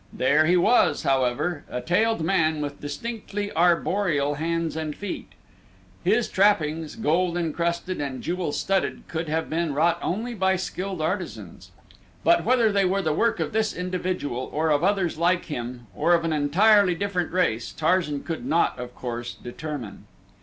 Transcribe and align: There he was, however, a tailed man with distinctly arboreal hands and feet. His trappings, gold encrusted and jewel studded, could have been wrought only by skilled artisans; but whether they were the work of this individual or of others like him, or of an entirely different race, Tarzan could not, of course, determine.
There 0.11 0.47
he 0.47 0.57
was, 0.57 1.03
however, 1.03 1.63
a 1.69 1.79
tailed 1.79 2.23
man 2.25 2.59
with 2.59 2.81
distinctly 2.81 3.51
arboreal 3.55 4.33
hands 4.33 4.75
and 4.75 4.95
feet. 4.95 5.33
His 6.03 6.27
trappings, 6.27 6.95
gold 6.95 7.37
encrusted 7.37 8.01
and 8.01 8.23
jewel 8.23 8.51
studded, 8.51 9.03
could 9.07 9.29
have 9.29 9.47
been 9.47 9.75
wrought 9.75 9.99
only 10.01 10.33
by 10.33 10.55
skilled 10.55 11.03
artisans; 11.03 11.69
but 12.23 12.43
whether 12.43 12.71
they 12.71 12.83
were 12.83 13.03
the 13.03 13.13
work 13.13 13.39
of 13.39 13.53
this 13.53 13.75
individual 13.75 14.49
or 14.51 14.71
of 14.71 14.83
others 14.83 15.19
like 15.19 15.45
him, 15.45 15.85
or 15.95 16.15
of 16.15 16.25
an 16.25 16.33
entirely 16.33 16.95
different 16.95 17.31
race, 17.31 17.71
Tarzan 17.71 18.23
could 18.23 18.43
not, 18.43 18.79
of 18.79 18.95
course, 18.95 19.35
determine. 19.35 20.07